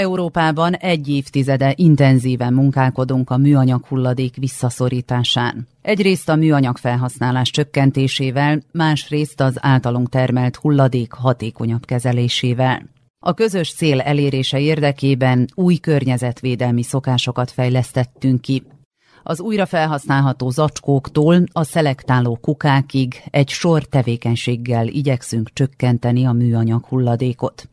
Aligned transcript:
Európában 0.00 0.74
egy 0.74 1.08
évtizede 1.08 1.72
intenzíven 1.76 2.52
munkálkodunk 2.52 3.30
a 3.30 3.36
műanyag 3.36 3.86
hulladék 3.86 4.36
visszaszorításán. 4.36 5.66
Egyrészt 5.82 6.28
a 6.28 6.36
műanyag 6.36 6.76
felhasználás 6.76 7.50
csökkentésével, 7.50 8.62
másrészt 8.72 9.40
az 9.40 9.56
általunk 9.60 10.08
termelt 10.08 10.56
hulladék 10.56 11.12
hatékonyabb 11.12 11.84
kezelésével. 11.84 12.88
A 13.18 13.34
közös 13.34 13.74
cél 13.74 14.00
elérése 14.00 14.60
érdekében 14.60 15.46
új 15.54 15.76
környezetvédelmi 15.76 16.82
szokásokat 16.82 17.50
fejlesztettünk 17.50 18.40
ki. 18.40 18.62
Az 19.22 19.40
újra 19.40 19.66
felhasználható 19.66 20.50
zacskóktól 20.50 21.44
a 21.52 21.64
szelektáló 21.64 22.38
kukákig 22.40 23.22
egy 23.30 23.48
sor 23.48 23.82
tevékenységgel 23.82 24.86
igyekszünk 24.86 25.50
csökkenteni 25.52 26.24
a 26.24 26.32
műanyag 26.32 26.84
hulladékot. 26.84 27.68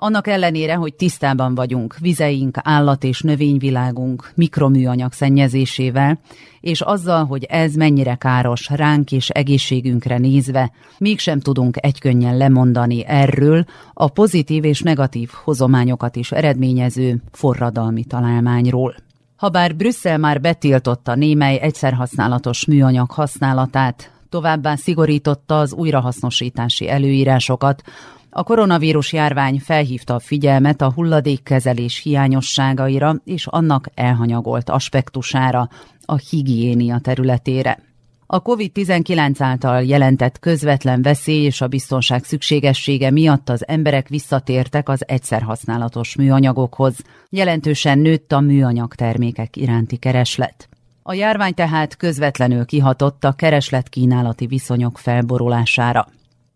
Annak 0.00 0.26
ellenére, 0.26 0.74
hogy 0.74 0.94
tisztában 0.94 1.54
vagyunk 1.54 1.96
vizeink, 2.00 2.58
állat- 2.62 3.04
és 3.04 3.20
növényvilágunk 3.20 4.32
mikroműanyag 4.34 5.12
szennyezésével, 5.12 6.18
és 6.60 6.80
azzal, 6.80 7.24
hogy 7.24 7.44
ez 7.44 7.74
mennyire 7.74 8.14
káros 8.14 8.68
ránk 8.68 9.12
és 9.12 9.28
egészségünkre 9.28 10.18
nézve, 10.18 10.72
mégsem 10.98 11.40
tudunk 11.40 11.76
egykönnyen 11.80 12.36
lemondani 12.36 13.04
erről 13.06 13.64
a 13.92 14.08
pozitív 14.08 14.64
és 14.64 14.80
negatív 14.80 15.30
hozományokat 15.44 16.16
is 16.16 16.32
eredményező 16.32 17.22
forradalmi 17.32 18.04
találmányról. 18.04 18.94
Habár 19.36 19.76
Brüsszel 19.76 20.18
már 20.18 20.40
betiltotta 20.40 21.14
némely 21.14 21.58
egyszerhasználatos 21.60 22.66
műanyag 22.66 23.10
használatát, 23.10 24.12
továbbá 24.28 24.74
szigorította 24.74 25.58
az 25.58 25.72
újrahasznosítási 25.72 26.88
előírásokat, 26.88 27.82
a 28.30 28.42
koronavírus 28.42 29.12
járvány 29.12 29.60
felhívta 29.60 30.14
a 30.14 30.18
figyelmet 30.18 30.80
a 30.80 30.92
hulladékkezelés 30.92 32.02
hiányosságaira 32.02 33.14
és 33.24 33.46
annak 33.46 33.88
elhanyagolt 33.94 34.70
aspektusára, 34.70 35.68
a 36.04 36.16
higiénia 36.16 36.98
területére. 36.98 37.78
A 38.26 38.42
COVID-19 38.42 39.34
által 39.38 39.82
jelentett 39.82 40.38
közvetlen 40.38 41.02
veszély 41.02 41.44
és 41.44 41.60
a 41.60 41.68
biztonság 41.68 42.24
szükségessége 42.24 43.10
miatt 43.10 43.48
az 43.48 43.68
emberek 43.68 44.08
visszatértek 44.08 44.88
az 44.88 45.08
egyszerhasználatos 45.08 46.16
műanyagokhoz. 46.16 46.96
Jelentősen 47.30 47.98
nőtt 47.98 48.32
a 48.32 48.40
műanyag 48.40 48.94
termékek 48.94 49.56
iránti 49.56 49.96
kereslet. 49.96 50.68
A 51.02 51.14
járvány 51.14 51.54
tehát 51.54 51.96
közvetlenül 51.96 52.64
kihatott 52.64 53.24
a 53.24 53.32
kereslet-kínálati 53.32 54.46
viszonyok 54.46 54.98
felborulására. 54.98 56.06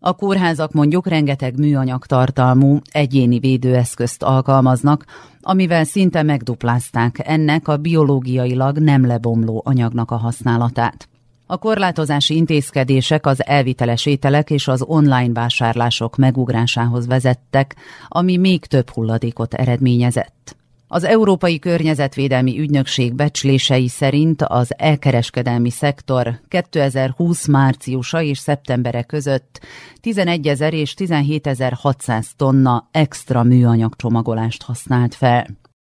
A 0.05 0.13
kórházak 0.13 0.71
mondjuk 0.71 1.07
rengeteg 1.07 1.57
műanyag 1.57 2.05
tartalmú 2.05 2.79
egyéni 2.91 3.39
védőeszközt 3.39 4.23
alkalmaznak, 4.23 5.05
amivel 5.41 5.83
szinte 5.83 6.23
megduplázták 6.23 7.27
ennek 7.27 7.67
a 7.67 7.77
biológiailag 7.77 8.77
nem 8.77 9.05
lebomló 9.05 9.61
anyagnak 9.65 10.11
a 10.11 10.15
használatát. 10.15 11.09
A 11.45 11.57
korlátozási 11.57 12.35
intézkedések 12.35 13.25
az 13.25 13.45
elviteles 13.45 14.05
ételek 14.05 14.49
és 14.49 14.67
az 14.67 14.81
online 14.81 15.33
vásárlások 15.33 16.15
megugrásához 16.15 17.07
vezettek, 17.07 17.75
ami 18.07 18.37
még 18.37 18.65
több 18.65 18.89
hulladékot 18.89 19.53
eredményezett. 19.53 20.55
Az 20.93 21.03
Európai 21.03 21.59
Környezetvédelmi 21.59 22.59
Ügynökség 22.59 23.13
becslései 23.13 23.87
szerint 23.87 24.41
az 24.41 24.73
elkereskedelmi 24.77 25.69
szektor 25.69 26.39
2020 26.47 27.47
márciusa 27.47 28.21
és 28.21 28.37
szeptembere 28.37 29.03
között 29.03 29.59
11 30.01 30.47
ezer 30.47 30.73
és 30.73 30.93
17 30.93 31.49
600 31.73 32.27
tonna 32.35 32.87
extra 32.91 33.43
műanyag 33.43 33.95
csomagolást 33.95 34.63
használt 34.63 35.15
fel. 35.15 35.47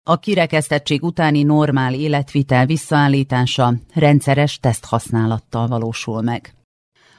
A 0.03 0.19
kirekesztettség 0.19 1.03
utáni 1.03 1.43
normál 1.43 1.93
életvitel 1.93 2.65
visszaállítása 2.65 3.73
rendszeres 3.93 4.59
teszthasználattal 4.59 5.67
valósul 5.67 6.21
meg. 6.21 6.53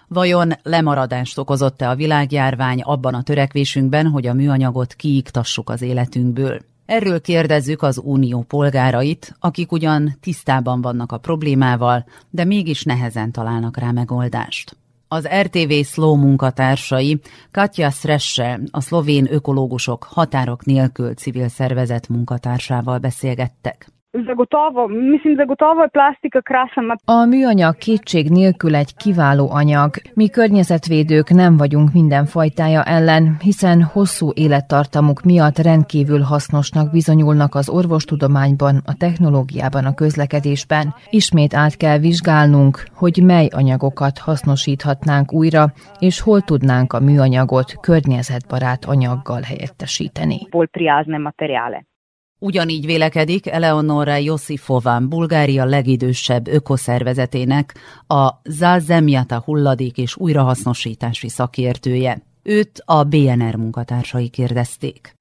Vajon 0.09 0.53
lemaradást 0.63 1.39
okozott-e 1.39 1.89
a 1.89 1.95
világjárvány 1.95 2.81
abban 2.81 3.15
a 3.15 3.23
törekvésünkben, 3.23 4.07
hogy 4.07 4.27
a 4.27 4.35
műanyagot 4.35 4.95
kiiktassuk 4.95 5.71
az 5.71 5.83
életünkből? 5.83 6.61
Erről 6.89 7.21
kérdezzük 7.21 7.83
az 7.83 8.01
unió 8.05 8.43
polgárait, 8.43 9.37
akik 9.41 9.73
ugyan 9.73 10.17
tisztában 10.21 10.81
vannak 10.81 11.13
a 11.13 11.19
problémával, 11.19 12.05
de 12.31 12.45
mégis 12.45 12.83
nehezen 12.83 13.33
találnak 13.33 13.77
rá 13.77 13.91
megoldást. 13.91 14.77
Az 15.09 15.29
RTV 15.41 15.73
Slow 15.85 16.15
munkatársai 16.15 17.21
Katja 17.51 17.91
Sresse, 17.91 18.61
a 18.71 18.81
szlovén 18.81 19.27
ökológusok 19.31 20.03
határok 20.03 20.65
nélkül 20.65 21.15
civil 21.15 21.49
szervezet 21.49 22.09
munkatársával 22.09 22.99
beszélgettek. 22.99 23.93
Zagotovo, 24.13 24.89
mislim, 24.89 25.37
zagotovo 25.37 25.83
je 25.83 25.89
plastika 25.89 26.41
krasen. 26.43 26.97
A 27.05 27.25
műanyag 27.25 27.77
kétség 27.77 28.31
nélkül 28.31 28.75
egy 28.75 28.95
kiváló 28.97 29.51
anyag. 29.51 29.91
Mi 30.15 30.29
környezetvédők 30.29 31.31
nem 31.31 31.57
vagyunk 31.57 31.93
minden 31.93 32.25
fajtája 32.25 32.83
ellen, 32.83 33.37
hiszen 33.41 33.83
hosszú 33.83 34.31
élettartamuk 34.35 35.23
miatt 35.23 35.59
rendkívül 35.59 36.21
hasznosnak 36.21 36.91
bizonyulnak 36.91 37.55
az 37.55 37.69
orvostudományban, 37.69 38.83
a 38.87 38.95
technológiában, 38.99 39.85
a 39.85 39.95
közlekedésben. 39.95 40.95
Ismét 41.11 41.55
át 41.55 41.77
kell 41.77 41.99
vizsgálnunk, 41.99 42.85
hogy 42.95 43.23
mely 43.25 43.49
anyagokat 43.53 44.19
hasznosíthatnánk 44.19 45.33
újra, 45.33 45.67
és 45.99 46.21
hol 46.21 46.41
tudnánk 46.41 46.93
a 46.93 47.01
műanyagot 47.01 47.75
környezetbarát 47.81 48.85
anyaggal 48.85 49.41
helyettesíteni. 49.41 50.39
Ugyanígy 52.41 52.87
vélekedik 52.87 53.47
Eleonora 53.47 54.17
Josifován, 54.17 55.09
Bulgária 55.09 55.65
legidősebb 55.65 56.49
ökoszervezetének, 56.49 57.75
a 58.07 58.31
Zazemjata 58.45 59.43
hulladék 59.45 59.99
és 59.99 60.17
újrahasznosítási 60.17 61.29
szakértője. 61.29 62.23
Őt 62.43 62.83
a 62.85 63.05
BNR 63.05 63.55
munkatársai 63.55 64.29
kérdezték. 64.29 65.17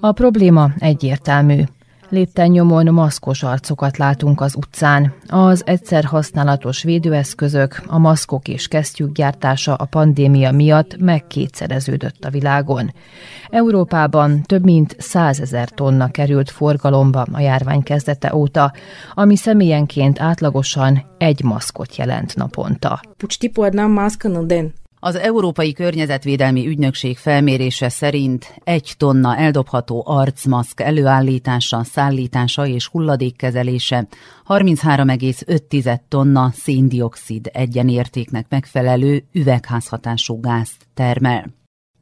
A 0.00 0.12
probléma 0.12 0.70
egyértelmű. 0.78 1.62
Lépten 2.11 2.47
nyomon 2.47 2.93
maszkos 2.93 3.43
arcokat 3.43 3.97
látunk 3.97 4.41
az 4.41 4.55
utcán. 4.55 5.13
Az 5.27 5.61
egyszer 5.65 6.03
használatos 6.03 6.83
védőeszközök, 6.83 7.81
a 7.87 7.97
maszkok 7.97 8.47
és 8.47 8.67
kesztyűk 8.67 9.11
gyártása 9.11 9.75
a 9.75 9.85
pandémia 9.85 10.51
miatt 10.51 10.97
megkétszereződött 10.97 12.23
a 12.25 12.29
világon. 12.29 12.93
Európában 13.49 14.41
több 14.41 14.63
mint 14.63 14.95
százezer 14.99 15.69
tonna 15.69 16.11
került 16.11 16.51
forgalomba 16.51 17.25
a 17.31 17.39
járvány 17.39 17.83
kezdete 17.83 18.35
óta, 18.35 18.73
ami 19.13 19.35
személyenként 19.35 20.19
átlagosan 20.19 21.05
egy 21.17 21.43
maszkot 21.43 21.95
jelent 21.95 22.35
naponta. 22.35 22.99
Почти 23.17 23.49
по 23.49 23.65
една 23.65 23.87
маска 23.87 24.29
на 24.29 24.43
ден. 24.43 24.73
Az 25.04 25.14
Európai 25.14 25.72
Környezetvédelmi 25.72 26.66
Ügynökség 26.66 27.18
felmérése 27.18 27.88
szerint 27.88 28.54
egy 28.64 28.94
tonna 28.96 29.36
eldobható 29.36 30.02
arcmaszk 30.06 30.80
előállítása, 30.80 31.84
szállítása 31.84 32.66
és 32.66 32.88
hulladékkezelése 32.88 34.06
33,5 34.48 36.00
tonna 36.08 36.50
széndiokszid 36.54 37.50
egyenértéknek 37.52 38.46
megfelelő 38.48 39.24
üvegházhatású 39.32 40.40
gázt 40.40 40.86
termel. 40.94 41.46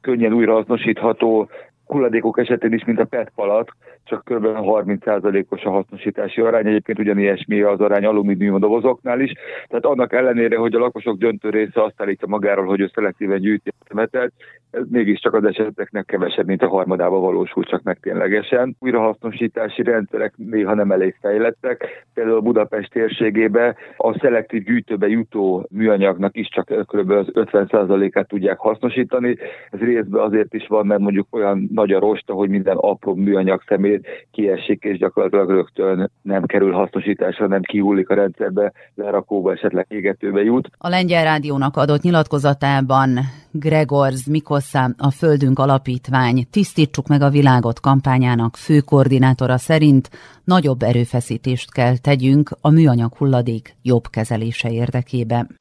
könnyen 0.01 0.33
újrahasznosítható 0.33 1.49
hulladékok 1.87 2.39
esetén 2.39 2.73
is, 2.73 2.85
mint 2.85 3.01
a 3.01 3.05
PET 3.05 3.33
palat, 3.35 3.71
csak 4.09 4.25
kb. 4.25 4.47
30%-os 4.47 5.65
a 5.65 5.71
hasznosítási 5.71 6.41
arány, 6.41 6.67
egyébként 6.67 6.99
ugyanilyesmi 6.99 7.61
az 7.61 7.81
arány 7.81 8.05
alumínium 8.05 8.61
dobozoknál 8.61 9.21
is. 9.21 9.33
Tehát 9.69 9.85
annak 9.85 10.13
ellenére, 10.13 10.57
hogy 10.57 10.75
a 10.75 10.79
lakosok 10.79 11.19
döntő 11.19 11.51
része 11.51 11.83
azt 11.83 12.03
állítja 12.03 12.27
magáról, 12.29 12.67
hogy 12.67 12.81
ő 12.81 12.91
szelektíven 12.95 13.41
gyűjti 13.41 13.73
a 13.89 13.95
metet, 13.95 14.33
ez 14.71 14.83
mégiscsak 14.91 15.35
az 15.35 15.45
eseteknek 15.45 16.05
kevesebb, 16.05 16.47
mint 16.47 16.63
a 16.63 16.69
harmadába 16.69 17.19
valósul 17.19 17.65
csak 17.65 17.83
meg 17.83 17.99
ténylegesen. 18.01 18.77
Újrahasznosítási 18.79 19.83
rendszerek 19.83 20.33
néha 20.37 20.75
nem 20.75 20.91
elég 20.91 21.17
fejlettek. 21.21 22.07
Például 22.15 22.41
Budapest 22.41 22.93
térségébe 22.93 23.77
a 23.97 24.19
szelektív 24.19 24.63
gyűjtőbe 24.63 25.09
jutó 25.09 25.67
műanyagnak 25.71 26.37
is 26.37 26.49
csak 26.49 26.87
kb. 26.87 27.11
az 27.11 27.27
50%-át 27.33 28.29
tudják 28.29 28.59
hasznosítani. 28.59 29.37
Ez 29.71 29.79
részben 29.79 30.23
azért 30.23 30.55
is 30.55 30.67
van, 30.67 30.87
mert 30.87 31.01
mondjuk 31.01 31.27
olyan 31.31 31.69
nagy 31.73 31.93
a 31.93 32.01
rosta, 32.01 32.33
hogy 32.33 32.49
minden 32.49 32.77
apró 32.77 33.15
műanyag 33.15 33.63
szemét 33.67 33.98
kiesik, 34.31 34.83
és 34.83 34.99
gyakorlatilag 34.99 35.51
rögtön 35.51 36.11
nem 36.23 36.45
kerül 36.45 36.73
hasznosításra, 36.73 37.47
nem 37.47 37.63
kihullik 37.63 38.09
a 38.09 38.15
rendszerbe, 38.15 38.73
lerakóba, 38.95 39.53
esetleg 39.53 39.87
égetőbe 39.89 40.43
jut. 40.43 40.71
A 40.79 40.89
Lengyel 40.89 41.25
Rádiónak 41.25 41.77
adott 41.77 42.03
nyilatkozatában 42.03 43.19
Gregor 43.51 44.13
Zmikossa, 44.13 44.91
a 44.99 45.11
Földünk 45.11 45.59
Alapítvány 45.59 46.47
Tisztítsuk 46.51 47.07
meg 47.07 47.23
a 47.23 47.31
világot 47.31 47.81
kampányának 47.81 48.57
fő 48.57 48.81
koordinátora 48.81 49.59
szerint 49.59 50.11
nagyobb 50.45 50.83
erőfeszítést 50.83 51.73
kell 51.73 51.97
tegyünk 51.97 52.51
a 52.61 52.71
műanyag 52.71 53.15
hulladék 53.15 53.77
jobb 53.83 54.07
kezelése 54.11 54.71
érdekében. 54.71 55.59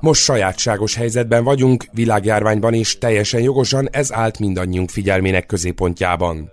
Most 0.00 0.20
sajátságos 0.20 0.96
helyzetben 0.96 1.44
vagyunk, 1.44 1.84
világjárványban 1.92 2.72
is 2.72 2.98
teljesen 2.98 3.40
jogosan 3.42 3.88
ez 3.90 4.12
állt 4.12 4.38
mindannyiunk 4.38 4.88
figyelmének 4.90 5.46
középpontjában. 5.86 6.50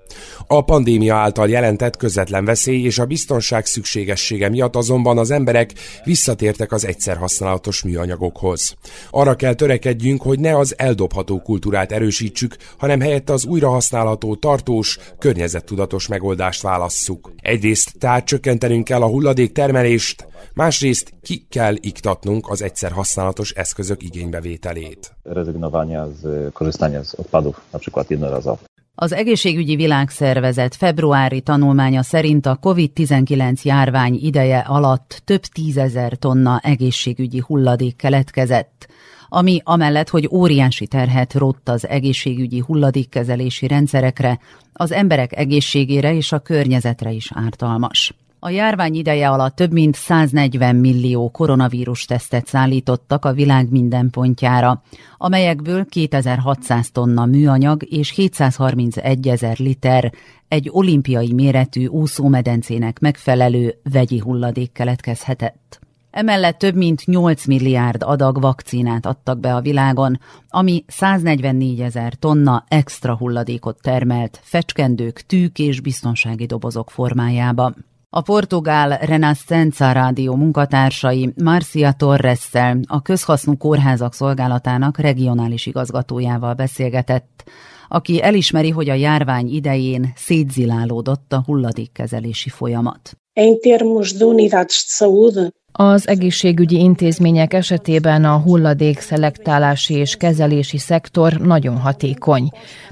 A 0.48 0.62
pandémia 0.62 1.16
által 1.16 1.50
jelentett 1.50 1.98
közvetlen 1.98 2.46
veszély 2.46 2.84
és 2.84 3.00
a 3.00 3.06
biztonság 3.06 3.66
szükségessége 3.66 4.50
miatt 4.50 4.76
azonban 4.76 5.18
az 5.18 5.32
emberek 5.32 5.72
visszatértek 6.04 6.72
az 6.72 6.86
egyszer 6.86 7.18
használatos 7.18 7.84
műanyagokhoz. 7.84 8.76
Arra 9.10 9.36
kell 9.36 9.54
törekedjünk, 9.54 10.22
hogy 10.22 10.40
ne 10.40 10.58
az 10.58 10.74
eldobható 10.78 11.42
kultúrát 11.42 11.92
erősítsük, 11.92 12.56
hanem 12.78 13.00
helyette 13.00 13.34
az 13.34 13.46
újrahasználható, 13.46 14.36
tartós, 14.36 15.00
környezettudatos 15.20 16.08
megoldást 16.08 16.62
válasszuk. 16.62 17.32
Egyrészt 17.42 17.98
tehát 18.00 18.26
csökkentenünk 18.26 18.84
kell 18.84 19.02
a 19.02 19.08
hulladék 19.08 19.52
termelést, 19.52 20.28
másrészt 20.54 21.14
ki 21.22 21.46
kell 21.50 21.76
iktatnunk 21.80 22.50
az 22.50 22.62
egyszer 22.62 22.92
használatos 22.92 23.52
eszközök 23.52 24.04
igénybevételét. 24.04 25.16
Rezygnowania 25.24 26.08
z 26.22 26.52
korzystania 26.54 27.04
z 27.04 27.14
odpadów, 27.18 27.62
na 27.72 27.80
przykład 27.80 28.10
jednorazowych. 28.10 28.73
Az 28.96 29.12
egészségügyi 29.12 29.76
világszervezet 29.76 30.76
februári 30.76 31.42
tanulmánya 31.42 32.04
szerint 32.04 32.46
a 32.46 32.60
COVID-19 32.62 33.62
járvány 33.62 34.20
ideje 34.22 34.58
alatt 34.60 35.22
több 35.26 35.42
tízezer 35.42 36.18
tonna 36.18 36.60
egészségügyi 36.60 37.44
hulladék 37.48 37.96
keletkezett, 37.96 38.88
ami 39.30 39.62
amellett, 39.64 40.10
hogy 40.10 40.30
óriási 40.32 40.88
terhet 40.88 41.34
rott 41.34 41.70
az 41.70 41.88
egészségügyi 41.88 42.60
hulladékkezelési 42.60 43.68
rendszerekre, 43.68 44.40
az 44.74 44.92
emberek 44.92 45.38
egészségére 45.38 46.14
és 46.14 46.32
a 46.32 46.40
környezetre 46.40 47.12
is 47.12 47.32
ártalmas. 47.34 48.14
A 48.46 48.50
járvány 48.50 48.96
ideje 48.96 49.30
alatt 49.30 49.56
több 49.56 49.72
mint 49.72 49.96
140 49.96 50.76
millió 50.76 51.30
koronavírus 51.30 52.06
tesztet 52.06 52.48
szállítottak 52.48 53.26
a 53.26 53.34
világ 53.34 53.72
minden 53.72 54.10
pontjára, 54.10 54.82
amelyekből 55.18 55.86
2600 55.86 56.92
tonna 56.92 57.26
műanyag 57.26 57.84
és 57.90 58.12
731 58.12 59.28
ezer 59.28 59.58
liter 59.58 60.14
egy 60.48 60.70
olimpiai 60.72 61.34
méretű 61.34 61.86
úszómedencének 61.86 63.00
megfelelő 63.00 63.76
vegyi 63.92 64.20
hulladék 64.20 64.72
keletkezhetett. 64.72 65.80
Emellett 66.12 66.58
több 66.58 66.76
mint 66.76 67.06
8 67.06 67.46
milliárd 67.46 68.04
adag 68.06 68.42
vakcinát 68.42 69.06
adtak 69.06 69.40
be 69.40 69.56
a 69.56 69.62
világon, 69.62 70.20
ami 70.50 70.84
144 70.88 71.82
ezer 71.82 72.14
tonna 72.14 72.64
extra 72.68 73.16
hulladékot 73.18 73.82
termelt 73.82 74.40
fecskendők, 74.44 75.22
tűk 75.22 75.60
és 75.60 75.80
biztonsági 75.80 76.46
dobozok 76.46 76.92
formájában. 76.92 77.92
A 78.16 78.22
portugál 78.22 78.98
Renascença 78.98 79.92
rádió 79.92 80.36
munkatársai 80.36 81.34
Marcia 81.44 81.92
torres 81.98 82.50
a 82.88 83.02
közhasznú 83.02 83.58
kórházak 83.58 84.14
szolgálatának 84.14 84.98
regionális 84.98 85.66
igazgatójával 85.66 86.54
beszélgetett, 86.54 87.44
aki 87.88 88.24
elismeri, 88.24 88.70
hogy 88.70 88.90
a 88.90 88.94
járvány 88.94 89.48
idején 89.48 90.12
szétzilálódott 90.16 91.34
a 91.34 91.44
hulladékkezelési 91.46 92.50
folyamat. 92.50 93.18
Em 93.34 93.60
termos 93.60 94.14
de 94.14 94.26
unidades 94.26 94.86
de 94.88 94.94
saúde, 94.94 95.52
az 95.76 96.08
egészségügyi 96.08 96.80
intézmények 96.80 97.54
esetében 97.54 98.26
a 98.26 98.38
hulladék 98.38 99.00
szelektálási 99.00 99.94
és 99.94 100.16
kezelési 100.16 100.78
szektor 100.78 101.34
nagyon 101.34 101.78
hatékony. 101.78 102.50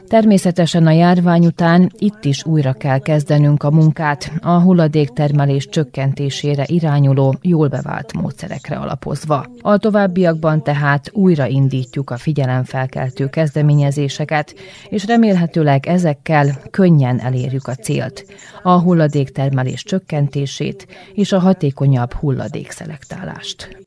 Természetesen 0.08 0.88
a 0.88 0.92
járvány 0.92 1.46
után 1.46 1.92
itt 1.98 2.26
is 2.26 2.46
újra 2.46 2.74
kell 2.74 3.00
kezdenünk 3.00 3.64
a 3.64 3.72
munkát, 3.72 4.32
a 4.42 4.60
hulladéktermelés 4.60 5.68
csökkentésére 5.70 6.64
irányuló, 6.68 7.36
jól 7.42 7.68
bevált 7.68 8.14
módszerekre 8.14 8.76
alapozva. 8.76 9.46
A 9.62 9.78
továbbiakban 9.78 10.64
tehát 10.64 11.10
újra 11.14 11.48
indítjuk 11.48 12.10
a 12.10 12.18
figyelemfelkeltő 12.18 13.30
kezdeményezéseket, 13.30 14.56
és 14.90 15.06
remélhetőleg 15.06 15.88
ezekkel 15.88 16.60
könnyen 16.72 17.20
elérjük 17.20 17.68
a 17.68 17.76
célt, 17.76 18.26
a 18.64 18.80
hulladéktermelés 18.80 19.84
csökkentését 19.84 20.88
és 21.14 21.32
a 21.32 21.40
hatékonyabb 21.40 22.14
hulladékszelektálást. 22.72 23.78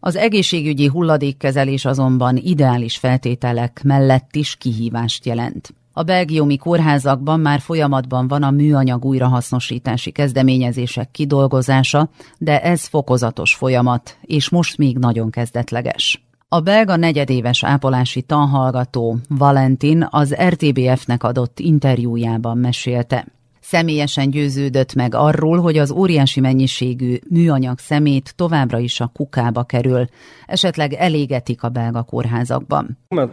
Az 0.00 0.16
egészségügyi 0.16 0.86
hulladékkezelés 0.86 1.84
azonban 1.84 2.36
ideális 2.36 2.96
feltételek 2.96 3.80
mellett 3.84 4.34
is 4.34 4.56
kihívást 4.56 5.26
jelent. 5.26 5.74
A 5.92 6.02
belgiumi 6.02 6.56
kórházakban 6.56 7.40
már 7.40 7.60
folyamatban 7.60 8.28
van 8.28 8.42
a 8.42 8.50
műanyag 8.50 9.04
újrahasznosítási 9.04 10.10
kezdeményezések 10.10 11.10
kidolgozása, 11.10 12.10
de 12.38 12.62
ez 12.62 12.86
fokozatos 12.86 13.54
folyamat, 13.54 14.16
és 14.22 14.48
most 14.48 14.78
még 14.78 14.98
nagyon 14.98 15.30
kezdetleges. 15.30 16.24
A 16.48 16.60
belga 16.60 16.96
negyedéves 16.96 17.64
ápolási 17.64 18.22
tanhallgató 18.22 19.18
Valentin 19.28 20.06
az 20.10 20.34
RTBF-nek 20.34 21.22
adott 21.22 21.58
interjújában 21.58 22.58
mesélte. 22.58 23.33
Személyesen 23.66 24.30
győződött 24.30 24.94
meg 24.94 25.14
arról, 25.14 25.60
hogy 25.60 25.78
az 25.78 25.90
óriási 25.90 26.40
mennyiségű 26.40 27.16
műanyag 27.30 27.78
szemét 27.78 28.32
továbbra 28.36 28.78
is 28.78 29.00
a 29.00 29.10
kukába 29.14 29.62
kerül, 29.62 30.06
esetleg 30.46 30.92
elégetik 30.92 31.62
a 31.62 31.68
belga 31.68 32.02
kórházakban. 32.02 32.98
Euh, 33.08 33.28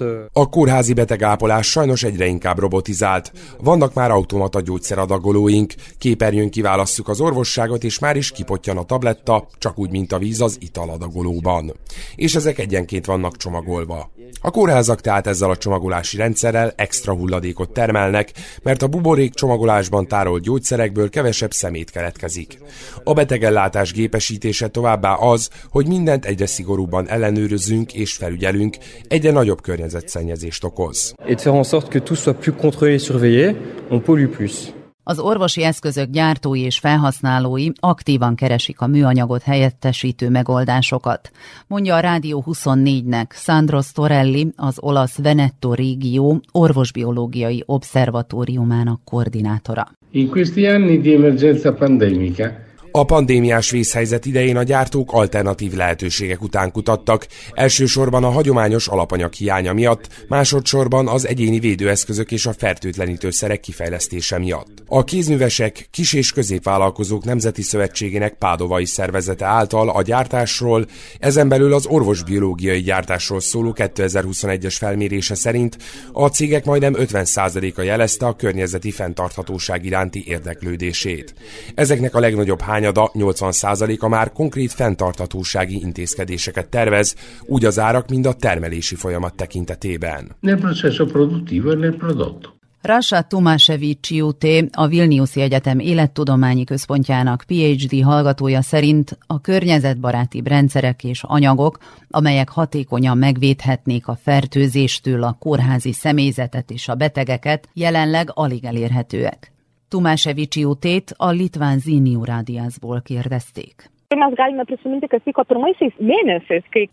euh, 0.00 0.24
a 0.32 0.48
kórházi 0.48 0.92
betegápolás 0.92 1.70
sajnos 1.70 2.02
egyre 2.02 2.26
inkább 2.26 2.58
robotizált. 2.58 3.32
Vannak 3.58 3.94
már 3.94 4.10
automata 4.10 4.60
gyógyszeradagolóink, 4.60 5.74
képernyőn 5.98 6.50
kiválasztjuk 6.50 7.08
az 7.08 7.20
orvosságot, 7.20 7.84
és 7.84 7.98
már 7.98 8.16
is 8.16 8.30
kipottyan 8.30 8.76
a 8.76 8.84
tabletta, 8.84 9.46
csak 9.58 9.78
úgy, 9.78 9.90
mint 9.90 10.12
a 10.12 10.18
víz 10.18 10.40
az 10.40 10.56
italadagolóban. 10.60 11.72
És 12.14 12.34
ezek 12.34 12.58
egyenként 12.58 13.06
vannak 13.06 13.36
csomagolva. 13.36 14.10
A 14.40 14.50
kórházak 14.50 15.00
tehát 15.00 15.26
ezzel 15.26 15.50
a 15.50 15.56
csomagolási 15.56 16.16
rendszerrel 16.16 16.72
extra 16.76 17.14
hulladékot 17.42 17.72
termelnek, 17.72 18.30
mert 18.62 18.82
a 18.82 18.86
buborék 18.86 19.34
csomagolásban 19.34 20.06
tárolt 20.06 20.42
gyógyszerekből 20.42 21.10
kevesebb 21.10 21.52
szemét 21.52 21.90
keletkezik. 21.90 22.58
A 23.04 23.12
betegellátás 23.12 23.92
gépesítése 23.92 24.68
továbbá 24.68 25.14
az, 25.14 25.50
hogy 25.70 25.86
mindent 25.86 26.24
egyre 26.24 26.46
szigorúbban 26.46 27.08
ellenőrözünk 27.08 27.94
és 27.94 28.12
felügyelünk, 28.12 28.76
egyre 29.08 29.30
nagyobb 29.30 29.60
környezetszennyezést 29.60 30.64
okoz. 30.64 31.14
Et 31.26 31.40
faire 31.40 31.56
en 31.56 31.64
sorte 31.64 31.88
que 31.88 32.00
tout 32.00 32.18
soit 32.18 32.38
plus 32.38 32.56
contrôlé 32.60 32.94
et 32.94 33.02
surveillé, 33.02 33.56
on 33.88 34.00
pollue 34.00 34.28
plus. 34.28 34.81
Az 35.04 35.18
orvosi 35.18 35.62
eszközök 35.62 36.10
gyártói 36.10 36.60
és 36.60 36.78
felhasználói 36.78 37.68
aktívan 37.80 38.34
keresik 38.34 38.80
a 38.80 38.86
műanyagot 38.86 39.42
helyettesítő 39.42 40.30
megoldásokat, 40.30 41.30
mondja 41.66 41.94
a 41.94 42.00
Rádió 42.00 42.44
24-nek 42.46 43.26
Sandro 43.30 43.80
Storelli, 43.80 44.52
az 44.56 44.76
olasz 44.80 45.16
Veneto 45.16 45.74
régió 45.74 46.40
orvosbiológiai 46.52 47.62
obszervatóriumának 47.66 49.00
koordinátora. 49.04 49.88
In 50.10 50.28
questi 50.28 50.66
anni 50.66 51.00
di 51.00 51.14
emergenza 51.14 51.72
pandemica 51.72 52.52
a 52.94 53.04
pandémiás 53.04 53.70
vészhelyzet 53.70 54.26
idején 54.26 54.56
a 54.56 54.62
gyártók 54.62 55.12
alternatív 55.12 55.72
lehetőségek 55.72 56.42
után 56.42 56.72
kutattak, 56.72 57.26
elsősorban 57.52 58.24
a 58.24 58.30
hagyományos 58.30 58.88
alapanyag 58.88 59.32
hiánya 59.32 59.72
miatt, 59.72 60.24
másodszorban 60.28 61.08
az 61.08 61.26
egyéni 61.26 61.58
védőeszközök 61.58 62.32
és 62.32 62.46
a 62.46 62.52
fertőtlenítőszerek 62.52 63.60
kifejlesztése 63.60 64.38
miatt. 64.38 64.82
A 64.86 65.04
kézművesek, 65.04 65.88
kis- 65.90 66.12
és 66.12 66.32
középvállalkozók 66.32 67.24
Nemzeti 67.24 67.62
Szövetségének 67.62 68.34
Pádovai 68.34 68.84
szervezete 68.84 69.44
által 69.44 69.88
a 69.88 70.02
gyártásról, 70.02 70.86
ezen 71.18 71.48
belül 71.48 71.74
az 71.74 71.86
orvosbiológiai 71.86 72.80
gyártásról 72.80 73.40
szóló 73.40 73.74
2021-es 73.76 74.74
felmérése 74.78 75.34
szerint 75.34 75.76
a 76.12 76.26
cégek 76.26 76.64
majdnem 76.64 76.94
50%-a 76.98 77.82
jelezte 77.82 78.26
a 78.26 78.36
környezeti 78.36 78.90
fenntarthatóság 78.90 79.84
iránti 79.84 80.24
érdeklődését. 80.26 81.34
Ezeknek 81.74 82.14
a 82.14 82.20
legnagyobb 82.20 82.60
hány 82.60 82.80
hányada 82.82 83.10
80%-a 83.14 84.08
már 84.08 84.32
konkrét 84.32 84.72
fenntartatósági 84.72 85.80
intézkedéseket 85.80 86.68
tervez, 86.68 87.14
úgy 87.46 87.64
az 87.64 87.78
árak, 87.78 88.08
mind 88.08 88.26
a 88.26 88.32
termelési 88.32 88.94
folyamat 88.94 89.34
tekintetében. 89.34 90.36
Nel 90.40 90.56
processo 90.56 91.04
produttivo 91.04 91.70
e 91.70 91.74
nel 91.74 91.92
prodotto. 91.92 92.50
Rasha 92.80 93.22
Tomásevics 93.22 94.10
Juté, 94.10 94.68
a 94.72 94.86
Vilniuszi 94.86 95.40
Egyetem 95.40 95.78
Élettudományi 95.78 96.64
Központjának 96.64 97.44
PhD 97.46 98.02
hallgatója 98.02 98.62
szerint 98.62 99.18
a 99.26 99.40
környezetbaráti 99.40 100.42
rendszerek 100.44 101.04
és 101.04 101.22
anyagok, 101.22 101.78
amelyek 102.10 102.48
hatékonyan 102.48 103.18
megvédhetnék 103.18 104.08
a 104.08 104.18
fertőzéstől 104.22 105.22
a 105.22 105.36
kórházi 105.38 105.92
személyzetet 105.92 106.70
és 106.70 106.88
a 106.88 106.94
betegeket, 106.94 107.68
jelenleg 107.74 108.30
alig 108.34 108.64
elérhetőek. 108.64 109.51
Tumásevics 109.92 110.56
Jutét 110.56 111.14
a 111.16 111.30
litván 111.30 111.78
Ziniu 111.78 112.24
rádiászból 112.24 113.02
kérdezték. 113.04 113.90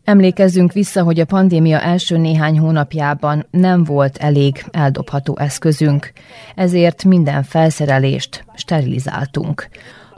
Emlékezzünk 0.04 0.72
vissza, 0.72 1.04
hogy 1.04 1.20
a 1.20 1.26
pandémia 1.26 1.80
első 1.82 2.18
néhány 2.18 2.60
hónapjában 2.60 3.46
nem 3.52 3.84
volt 3.84 4.18
elég 4.18 4.54
eldobható 4.72 5.38
eszközünk, 5.38 6.12
ezért 6.56 7.04
minden 7.04 7.44
felszerelést 7.44 8.44
sterilizáltunk 8.56 9.68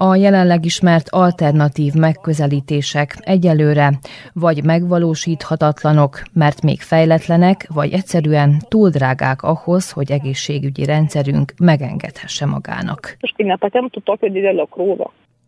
a 0.03 0.15
jelenleg 0.15 0.65
ismert 0.65 1.09
alternatív 1.09 1.93
megközelítések 1.93 3.17
egyelőre 3.19 3.91
vagy 4.33 4.63
megvalósíthatatlanok, 4.63 6.21
mert 6.33 6.61
még 6.61 6.79
fejletlenek, 6.79 7.67
vagy 7.73 7.91
egyszerűen 7.93 8.59
túl 8.67 8.89
drágák 8.89 9.41
ahhoz, 9.41 9.91
hogy 9.91 10.11
egészségügyi 10.11 10.85
rendszerünk 10.85 11.53
megengedhesse 11.59 12.45
magának. 12.45 13.17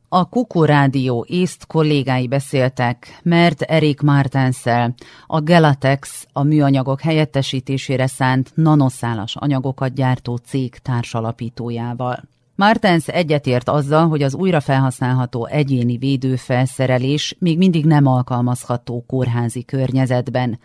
A 0.10 0.30
Kuku 0.30 0.66
Rádió 0.66 1.26
észt 1.28 1.68
kollégái 1.68 2.28
beszéltek, 2.28 3.20
mert 3.24 3.62
Erik 3.62 4.02
Martenszel, 4.02 4.94
a 5.28 5.40
Gelatex, 5.42 6.28
a 6.34 6.44
műanyagok 6.44 7.02
helyettesítésére 7.02 8.08
szánt 8.08 8.52
nanoszálas 8.56 9.36
anyagokat 9.36 9.94
gyártó 9.94 10.36
cég 10.36 10.74
társalapítójával. 10.78 12.32
Martens 12.64 13.08
egyetért 13.08 13.70
azzal, 13.70 14.08
hogy 14.08 14.22
az 14.22 14.36
újrafelhasználható 14.36 15.46
egyéni 15.46 15.98
védőfelszerelés 15.98 17.36
még 17.40 17.58
mindig 17.58 17.86
nem 17.86 18.08
alkalmazható 18.08 19.04
kórházi 19.08 19.66
környezetben. 19.66 20.60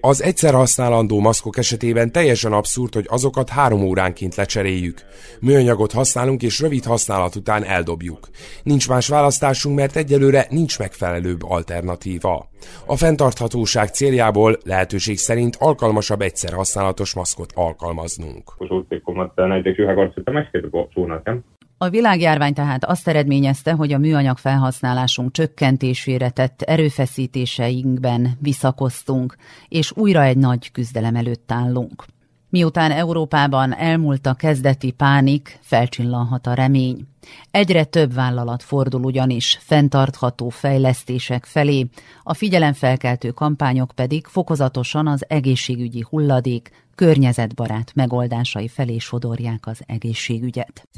Az 0.00 0.22
egyszer 0.22 0.54
használandó 0.54 1.20
maszkok 1.20 1.56
esetében 1.56 2.12
teljesen 2.12 2.52
abszurd, 2.52 2.94
hogy 2.94 3.06
azokat 3.08 3.48
három 3.48 3.82
óránként 3.82 4.34
lecseréljük. 4.34 4.98
Műanyagot 5.40 5.92
használunk 5.92 6.42
és 6.42 6.60
rövid 6.60 6.84
használat 6.84 7.36
után 7.36 7.64
eldobjuk. 7.64 8.28
Nincs 8.62 8.88
más 8.88 9.08
választásunk, 9.08 9.76
mert 9.76 9.96
egyelőre 9.96 10.46
nincs 10.48 10.78
megfelelőbb 10.78 11.40
alternatíva. 11.42 12.48
A 12.86 12.96
fenntarthatóság 12.96 13.88
céljából 13.88 14.56
lehetőség 14.64 15.18
szerint 15.18 15.56
alkalmasabb 15.58 16.20
egyszer 16.20 16.52
használatos 16.52 17.14
maszkot 17.14 17.52
alkalmaznunk. 17.54 18.52
A 21.78 21.88
világjárvány 21.88 22.52
tehát 22.52 22.84
azt 22.84 23.08
eredményezte, 23.08 23.72
hogy 23.72 23.92
a 23.92 23.98
műanyag 23.98 24.36
felhasználásunk 24.36 25.32
csökkentésére 25.32 26.30
tett 26.30 26.62
erőfeszítéseinkben 26.62 28.28
visszakoztunk, 28.40 29.36
és 29.68 29.92
újra 29.96 30.22
egy 30.22 30.36
nagy 30.36 30.72
küzdelem 30.72 31.14
előtt 31.14 31.52
állunk. 31.52 32.04
Miután 32.50 32.90
Európában 32.90 33.74
elmúlt 33.74 34.26
a 34.26 34.34
kezdeti 34.34 34.90
pánik, 34.90 35.58
felcsillanhat 35.60 36.46
a 36.46 36.54
remény. 36.54 37.06
Egyre 37.50 37.84
több 37.84 38.14
vállalat 38.14 38.62
fordul 38.62 39.04
ugyanis 39.04 39.58
fenntartható 39.60 40.48
fejlesztések 40.48 41.44
felé, 41.44 41.86
a 42.22 42.34
figyelemfelkeltő 42.34 43.30
kampányok 43.30 43.92
pedig 43.94 44.26
fokozatosan 44.26 45.06
az 45.06 45.24
egészségügyi 45.28 46.04
hulladék 46.08 46.70
környezetbarát 47.00 47.92
megoldásai 47.94 48.68
felé 48.68 48.98
sodorják 48.98 49.66
az 49.66 49.80
egészségügyet. 49.86 50.88